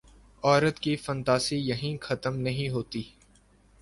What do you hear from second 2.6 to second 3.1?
ہوتی۔